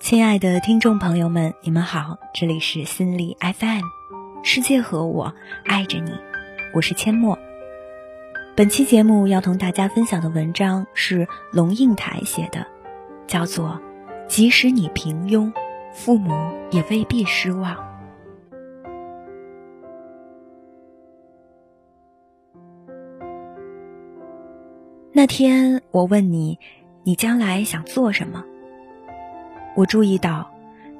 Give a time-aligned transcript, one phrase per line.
[0.00, 3.82] 亲爱的听众朋友们，你们好，这里是心理 FM，
[4.42, 5.32] 世界和我
[5.64, 6.12] 爱着你，
[6.74, 7.38] 我是阡陌。
[8.54, 12.66] 本期节目要同大家分享的文章是龙应台写的，
[13.26, 13.80] 叫做
[14.28, 15.50] 《即使你平庸，
[15.92, 16.32] 父母
[16.70, 17.74] 也未必失望》。
[25.12, 26.58] 那天我问你，
[27.04, 28.44] 你将来想做什么？
[29.76, 30.50] 我注意到，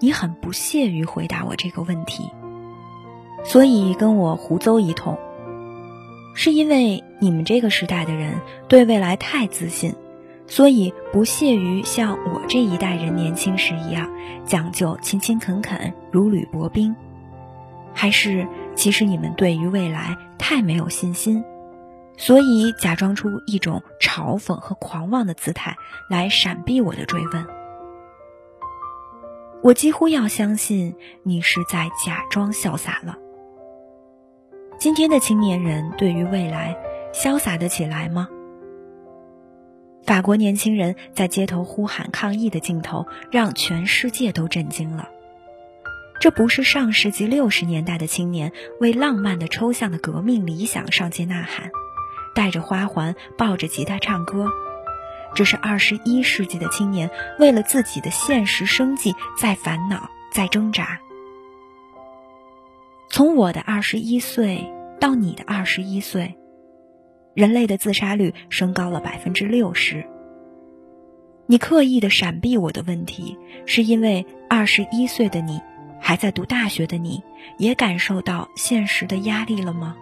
[0.00, 2.30] 你很不屑于回答我这个问题，
[3.44, 5.16] 所以跟我胡诌一通。
[6.34, 9.94] 是因为你们这个时代的人对未来太自信，
[10.48, 14.10] 所以不屑于像我这一代人年轻时一样
[14.44, 16.96] 讲究勤勤恳恳、如履薄冰，
[17.92, 21.44] 还是其实你们对于未来太没有信心，
[22.16, 25.76] 所以假装出一种嘲讽和狂妄的姿态
[26.10, 27.46] 来闪避我的追问？
[29.64, 33.16] 我几乎要相信你是在假装潇洒了。
[34.78, 36.76] 今天的青年人对于未来
[37.14, 38.28] 潇洒得起来吗？
[40.04, 45.08] 法国年轻人在街头呼喊抗议的镜头让全世界都震惊了。
[46.20, 51.70] 这不是上世纪六十年代的青年为浪漫的抽象的革命理想上街呐喊，
[52.34, 54.50] 带着花环抱着吉他唱歌。
[55.34, 61.00] 这是二十一世纪的青年为了自己的现实生计在烦恼，在挣扎。
[63.10, 66.36] 从我的二十一岁到你的二十一岁，
[67.34, 70.04] 人类的自杀率升高了百分之六十。
[71.46, 75.60] 你刻意的闪避我的问题，是因为二十一岁的你，
[76.00, 77.22] 还在读大学的你，
[77.58, 79.94] 也感受到现实的压力了吗？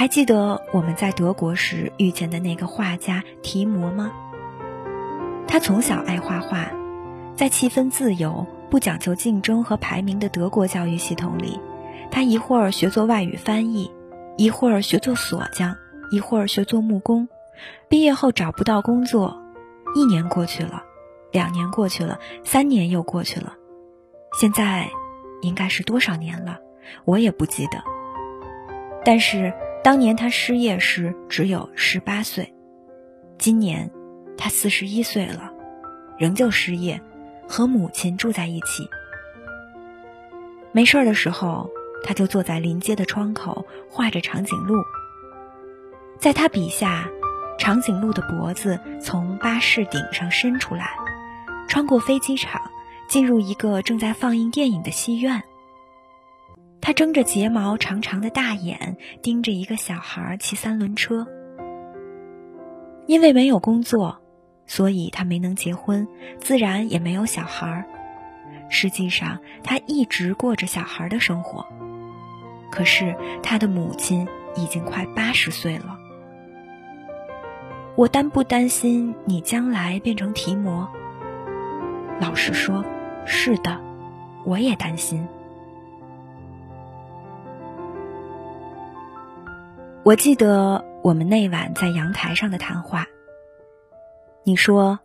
[0.00, 4.10] 还记得我们在德国时遇见的那个画家提摩吗？
[5.46, 6.70] 他从小爱画画，
[7.36, 11.60] 在气氛自由、不讲究竞争和排名的德国教育系统里，
[12.10, 13.92] 他一会儿学做外语翻译，
[14.38, 15.76] 一会儿学做锁匠，
[16.10, 17.28] 一会儿学做木工。
[17.90, 19.42] 毕业后找不到工作，
[19.94, 20.82] 一年过去了，
[21.30, 23.52] 两年过去了，三年又过去了，
[24.40, 24.88] 现在
[25.42, 26.58] 应该是多少年了？
[27.04, 27.84] 我也不记得。
[29.04, 29.52] 但是。
[29.82, 32.52] 当年他失业时只有十八岁，
[33.38, 33.90] 今年
[34.36, 35.52] 他四十一岁了，
[36.18, 37.00] 仍旧失业，
[37.48, 38.86] 和母亲住在一起。
[40.72, 41.70] 没事儿的时候，
[42.04, 44.82] 他就坐在临街的窗口画着长颈鹿。
[46.18, 47.08] 在他笔下，
[47.58, 50.90] 长颈鹿的脖子从巴士顶上伸出来，
[51.68, 52.60] 穿过飞机场，
[53.08, 55.42] 进入一个正在放映电影的戏院。
[56.80, 61.26] 他睁着睫毛长长的大眼，盯着一个小孩骑三轮车。
[63.06, 64.20] 因为没有工作，
[64.66, 66.06] 所以他没能结婚，
[66.40, 67.84] 自然也没有小孩。
[68.68, 71.66] 实际上，他一直过着小孩的生活。
[72.70, 75.98] 可是，他的母亲已经快八十岁了。
[77.96, 80.88] 我担不担心你将来变成提摩？
[82.20, 82.84] 老实说，
[83.26, 83.80] 是的，
[84.44, 85.26] 我也担心。
[90.02, 93.06] 我记得我们那晚在阳台上的谈话。
[94.44, 94.98] 你说：“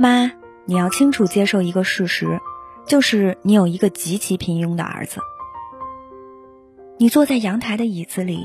[0.00, 0.32] 妈，
[0.64, 2.40] 你要清楚接受一个事实，
[2.86, 5.20] 就是你有一个极其平庸的儿子。”
[6.98, 8.40] 你坐在阳台的椅子里，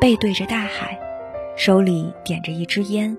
[0.00, 0.98] 背对着大海，
[1.56, 3.18] 手里点着一支烟，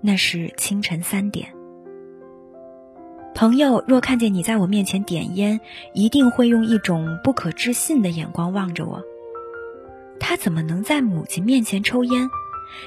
[0.00, 1.54] 那是清晨三点。
[3.36, 5.60] 朋友若看见你在我面前点烟，
[5.94, 9.00] 一定会用一种不可置信的眼光望着我。
[10.28, 12.28] 他怎么能在母亲面前抽烟？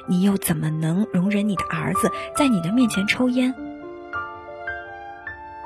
[0.05, 3.55] 你又怎么能容忍你的儿子在你的面前抽烟？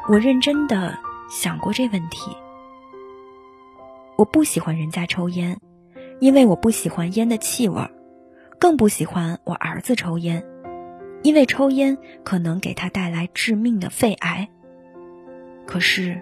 [0.07, 0.97] 我认真的
[1.29, 2.31] 想过这问题。
[4.15, 5.59] 我不喜欢人家抽烟，
[6.21, 7.89] 因为我不喜欢烟的气味，
[8.57, 10.45] 更不喜欢我儿子抽烟，
[11.23, 14.47] 因为抽烟可能给他带来致命的肺癌。
[15.67, 16.21] 可是，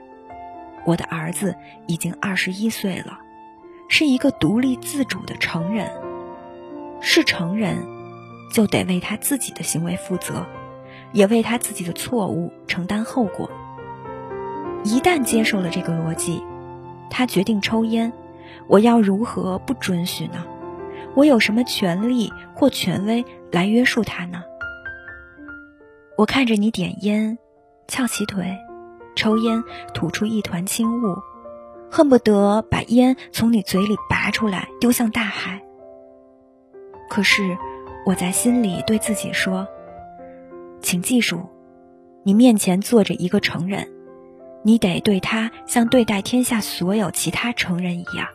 [0.83, 1.55] 我的儿子
[1.85, 3.19] 已经二十一岁了。
[3.95, 5.87] 是一个独立自主的成人，
[6.99, 7.77] 是成人，
[8.51, 10.47] 就得为他自己的行为负责，
[11.11, 13.47] 也为他自己的错误承担后果。
[14.83, 16.43] 一旦接受了这个逻辑，
[17.11, 18.11] 他决定抽烟，
[18.67, 20.43] 我要如何不准许呢？
[21.13, 24.41] 我有什么权利或权威来约束他呢？
[26.17, 27.37] 我看着你点烟，
[27.87, 28.57] 翘起腿，
[29.15, 29.63] 抽烟，
[29.93, 31.15] 吐出一团轻雾。
[31.95, 35.61] 恨不得把烟从你嘴里拔出来丢向大海。
[37.07, 37.55] 可是，
[38.03, 39.67] 我在心里对自己说
[40.81, 41.47] ：“请记住，
[42.23, 43.87] 你面前坐着一个成人，
[44.63, 48.27] 你得对他像对待天下所有其他成人一样。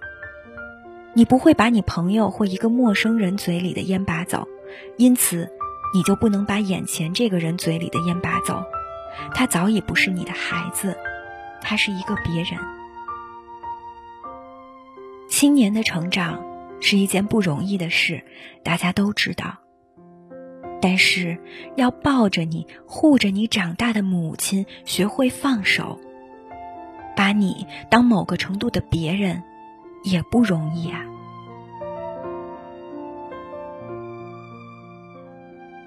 [1.14, 4.46] 你不会把你朋友或一个陌生人嘴里的烟拔走，
[4.98, 5.50] 因此，
[5.92, 8.62] 你就不能把眼前这个人嘴里的烟拔走。
[9.34, 10.96] 他早已不是你的孩子，
[11.60, 12.77] 他是一个别人。
[15.28, 16.42] 青年的成长
[16.80, 18.22] 是一件不容易的事，
[18.62, 19.58] 大家都知道。
[20.80, 21.38] 但是，
[21.76, 25.98] 要抱着你、护着你长大的母亲学会放手，
[27.16, 29.42] 把你当某个程度的别人。
[30.04, 31.04] 也不容易啊！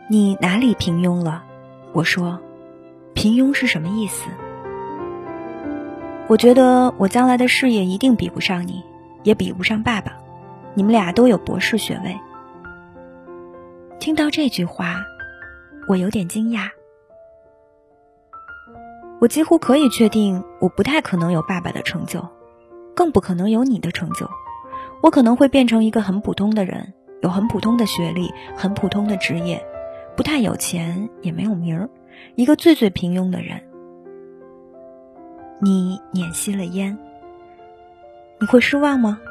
[0.10, 1.46] 你哪里平庸了？
[1.94, 2.38] 我说，
[3.14, 4.30] 平庸是什么意思？
[6.28, 8.84] 我觉得我将来的事业一定比不上你，
[9.24, 10.18] 也比不上爸爸。
[10.74, 12.18] 你们俩都有博士学位。
[14.00, 15.04] 听到这句话，
[15.88, 16.70] 我有点惊讶。
[19.20, 22.28] 我几乎可以确定，我不太可能有爸爸的成就。
[22.94, 24.30] 更不可能有你的成就，
[25.02, 29.64] 我可能会变成一个很普通的人，有很普通的学历，很普通的职业，
[30.18, 31.90] 不太有钱，也没有名儿，
[32.36, 33.62] 一个最最平庸的人。
[35.62, 36.98] 你捻熄了烟，
[38.42, 39.22] 你会失望吗？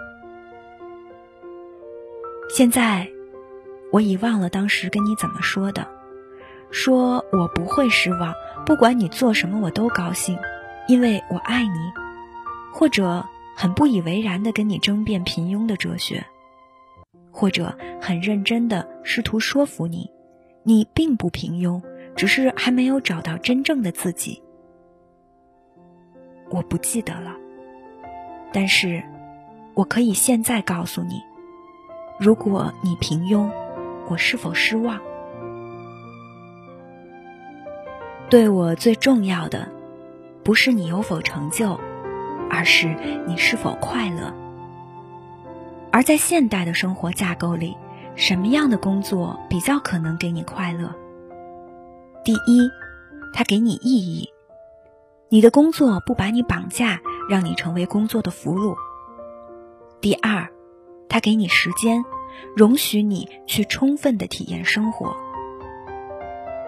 [2.48, 3.06] 现在，
[3.92, 5.86] 我已忘了当时跟你怎么说的，
[6.70, 8.32] 说我不会失望，
[8.64, 10.38] 不管你做什么我都高兴，
[10.88, 11.92] 因为我爱你，
[12.72, 13.22] 或者。
[13.56, 16.24] 很不以为然的跟你争辩平庸的哲学，
[17.30, 20.10] 或者很认真的试图说服你，
[20.62, 21.78] 你并不平庸，
[22.16, 24.42] 只是还没有找到真正的自己。
[26.48, 27.36] 我不记得了，
[28.52, 29.02] 但是
[29.74, 31.22] 我可以现在告诉你，
[32.18, 33.50] 如果你平庸，
[34.08, 35.00] 我是否失望？
[38.28, 39.68] 对我最重要的，
[40.44, 41.78] 不是你有否成就。
[42.52, 42.96] 而是
[43.28, 44.34] 你是否快乐？
[45.92, 47.76] 而在现代的生活架构里，
[48.16, 50.92] 什么样的工作比较可能给你快乐？
[52.24, 52.68] 第一，
[53.32, 54.30] 它给你意义，
[55.28, 57.00] 你的工作不把你绑架，
[57.30, 58.74] 让你成为工作的俘虏。
[60.00, 60.48] 第二，
[61.08, 62.04] 他给你时间，
[62.56, 65.16] 容许你去充分的体验生活。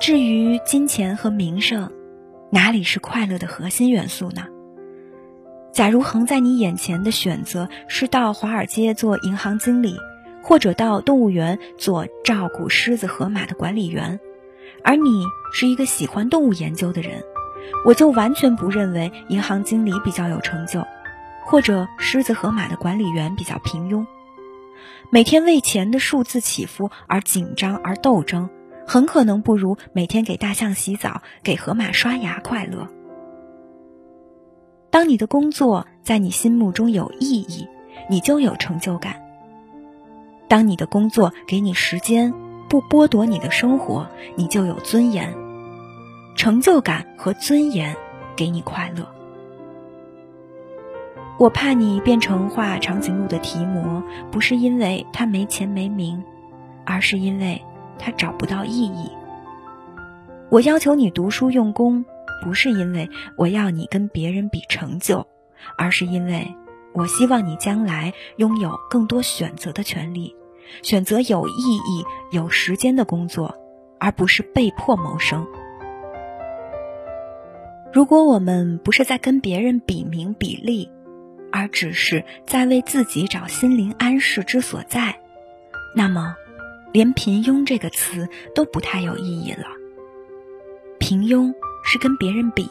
[0.00, 1.91] 至于金钱和名声，
[2.50, 4.47] 哪里是快乐的核心元素呢？
[5.73, 9.97] 假如横在你眼前的选择是到华尔街做银行经理，
[10.43, 14.20] 或者到动物园做照顾狮子、河马的管理员，
[14.85, 17.25] 而你是一个喜欢动物研究的人，
[17.85, 20.87] 我就完全不认为银行经理比较有成就，
[21.44, 24.06] 或者狮子、河马的管理员比较平庸。
[25.11, 28.49] 每天为钱的数字起伏而紧张而斗争，
[28.87, 32.88] 很可能不如每天给大象洗澡、给河马刷牙快乐。
[34.91, 37.67] 当你的工作在你心目中有意义，
[38.08, 39.17] 你就有成就感。
[40.49, 42.32] 当你的工作给你时间，
[42.69, 44.06] 不剥夺你的生活，
[44.37, 45.42] 你就有尊严。
[46.34, 47.96] 成就感和尊严
[48.37, 49.06] 给你快乐。
[51.38, 56.23] 我怕你变成画长颈鹿的提摩，不是因为他没钱没名，
[56.84, 57.62] 而是因为
[57.99, 59.11] 他找不到意义。
[60.50, 62.05] 我要求你读书用功。
[62.44, 65.29] 不是因为我要你跟别人比成就，
[65.79, 66.56] 而是因为
[66.93, 70.34] 我希望你将来拥有更多选择的权利，
[70.82, 73.55] 选择有意义、有时间的工作，
[74.01, 75.46] 而不是被迫谋生。
[77.93, 80.91] 如果我们不是在跟别人比名比利，
[81.51, 85.20] 而只是在为自己找心灵安适之所在，
[85.94, 86.34] 那么，
[86.93, 89.67] 连平庸这个词都不太有意义了。
[90.99, 91.53] 平庸。
[91.84, 92.70] 是跟别人比，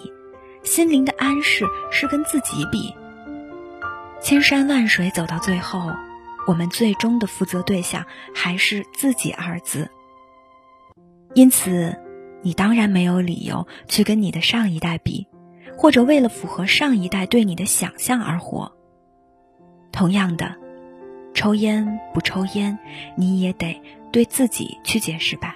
[0.63, 2.96] 心灵的安适是跟自己比。
[4.22, 5.92] 千山万水走到最后，
[6.48, 9.90] 我们最终的负责对象还是自己二字。
[11.34, 11.94] 因此，
[12.41, 15.27] 你当然没有理由去跟你的上一代比，
[15.77, 18.71] 或者为了符合上一代对你的想象而活。
[19.91, 20.55] 同样的，
[21.33, 22.77] 抽烟不抽烟，
[23.15, 23.81] 你也得
[24.12, 25.55] 对自己去解释吧。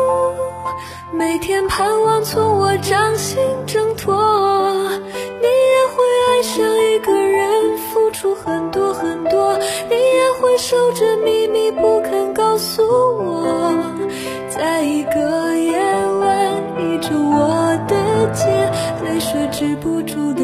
[1.13, 3.37] 每天盼望从我掌心
[3.67, 4.15] 挣脱。
[4.15, 9.57] 你也会爱上一个人，付出很多很多。
[9.89, 13.91] 你也会守着秘密不肯告诉我，
[14.49, 15.77] 在一个夜
[16.21, 18.71] 晚倚着我的肩，
[19.03, 20.40] 泪水止不住的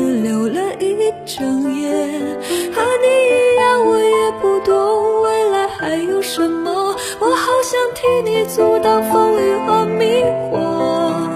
[5.79, 10.05] 还有什么，我好想替你阻挡风雨和迷
[10.50, 11.29] 惑，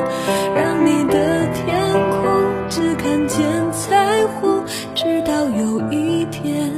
[0.55, 4.63] 让你的天空只看见彩虹，
[4.95, 6.71] 直到有一天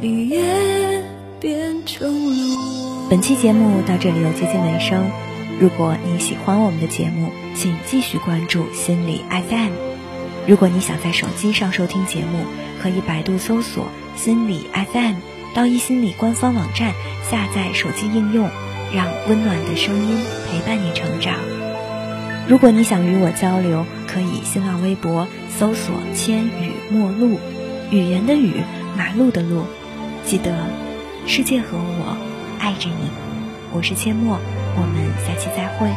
[0.00, 0.42] 你也
[1.38, 3.08] 变成了我。
[3.08, 5.10] 本期节目到这里又接近尾声。
[5.60, 9.72] 如果你喜欢我们的节目，请继续关注心理 FM。
[10.46, 12.44] 如果你想在手机上收听节目，
[12.82, 15.14] 可以百度搜索“心理 FM”，
[15.58, 16.94] 到一心理官方网站
[17.28, 18.48] 下载手机应用，
[18.94, 21.34] 让温暖的声音陪伴你成长。
[22.46, 27.40] 如果你想与我交流，可以新浪微博搜索“千语陌路”，
[27.90, 28.62] 语言的语，
[28.96, 29.64] 马路的路。
[30.24, 30.64] 记得，
[31.26, 32.16] 世界和我
[32.60, 33.10] 爱着你。
[33.72, 34.38] 我是阡陌，
[34.76, 35.90] 我们下期再会。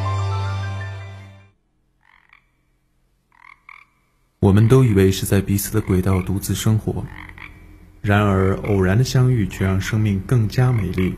[4.40, 7.06] 我们都以为是在彼此的轨道独自生活，
[8.02, 11.16] 然而偶然的相遇却让生命更加美丽。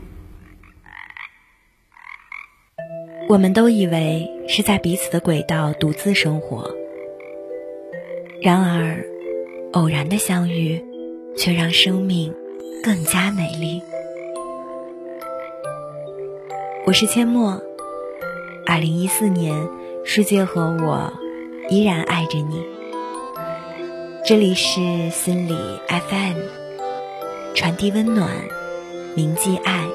[3.26, 6.70] 我们都以为是在彼此的轨道独自生活，
[8.42, 9.02] 然而
[9.72, 10.84] 偶然的相遇
[11.38, 12.34] 却让生命
[12.82, 13.82] 更加美丽。
[16.84, 17.62] 我是阡陌，
[18.66, 19.54] 二零一四年，
[20.04, 21.10] 世界和我
[21.70, 22.62] 依然爱着你。
[24.26, 25.56] 这里是心理
[25.88, 26.36] FM，
[27.54, 28.28] 传递温暖，
[29.14, 29.88] 铭记爱。